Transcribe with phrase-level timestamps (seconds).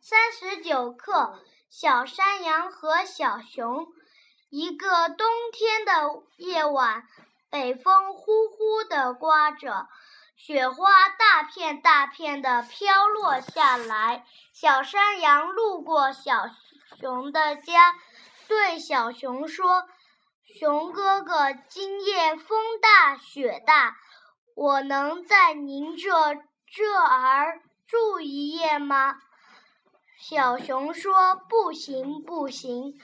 [0.00, 3.88] 三十九课，小山羊和小熊。
[4.48, 7.02] 一个冬天的夜晚，
[7.50, 9.88] 北风呼呼地刮着，
[10.36, 14.24] 雪花大片大片地飘落下来。
[14.52, 16.48] 小山羊路过小
[17.00, 17.96] 熊的家，
[18.46, 19.88] 对小熊说
[20.58, 23.96] ：“熊哥哥，今夜风大雪大，
[24.54, 26.10] 我能在您这
[26.66, 29.16] 这儿住一夜吗？”
[30.20, 33.00] 小熊说：“不行，不行。”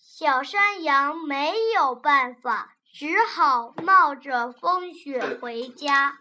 [0.00, 6.18] 小山羊没有办法，只好冒着风雪回家。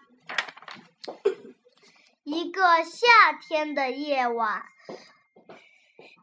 [2.24, 4.66] 一个夏天的夜晚，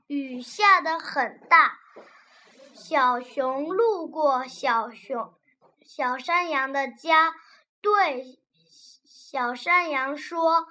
[0.06, 1.78] 雨下得很大。
[2.74, 5.32] 小熊路过小熊
[5.82, 7.34] 小山羊的家，
[7.80, 8.38] 对
[9.06, 10.68] 小山羊说：“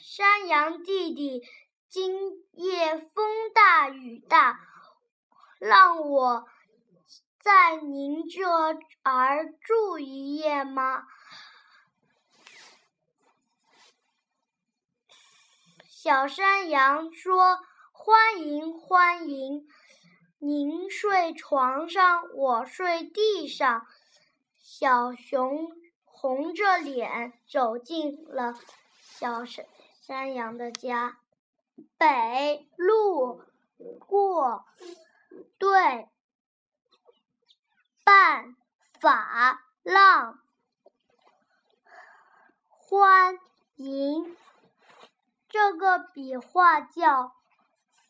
[0.00, 1.42] 山羊弟弟。”
[1.96, 2.12] 今
[2.52, 4.60] 夜风大雨大，
[5.58, 6.46] 让我
[7.40, 8.46] 在您这
[9.02, 11.04] 儿住一夜吗？
[15.88, 17.60] 小山羊说
[17.92, 19.66] ：“欢迎欢迎，
[20.38, 23.86] 您睡床上，我睡地上。”
[24.60, 25.72] 小熊
[26.04, 28.52] 红着脸走进了
[29.00, 29.64] 小山
[30.02, 31.22] 山羊的家。
[31.98, 33.42] 北路
[33.98, 34.64] 过
[35.58, 36.08] 对
[38.04, 38.56] 半
[39.00, 40.38] 法浪
[42.68, 43.38] 欢
[43.76, 44.36] 迎，
[45.48, 47.34] 这个笔画叫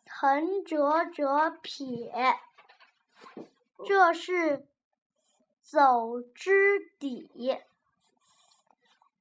[0.08, 2.38] 横折折撇，
[3.86, 4.68] 这是
[5.62, 7.58] 走之底。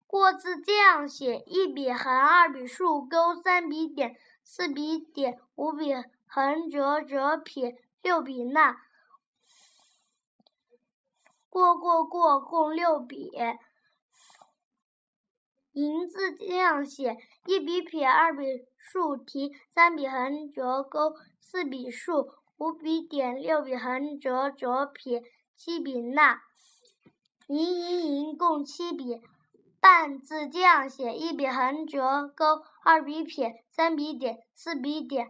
[0.08, 4.16] 过字这样写：一笔横，二笔竖钩，三笔点。
[4.48, 5.92] 四笔点，五笔
[6.28, 8.78] 横折折撇，六笔捺。
[11.50, 13.32] 过过过，共六笔。
[15.72, 17.18] 银字这样写：
[17.48, 18.46] 一笔撇，二笔
[18.78, 25.24] 竖提，三笔横折钩，四笔竖，五笔点，六笔横折折撇，
[25.56, 26.40] 七笔捺。
[27.48, 29.22] 银银银，共七笔。
[29.86, 35.28] 半字这样写：一笔横折钩，二笔撇，三笔点，四笔点，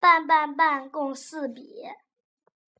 [0.00, 1.84] 半半半共四笔。